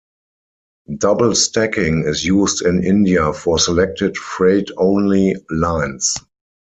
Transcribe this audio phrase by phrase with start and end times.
[0.97, 6.15] Double stacking is used in India for selected freight-only lines.